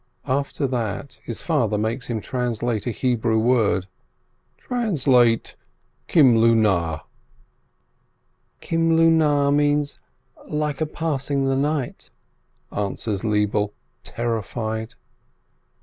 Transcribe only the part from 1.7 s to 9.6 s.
makes him translate a Hebrew word. "Translate Kimlunah!" "Kimlunah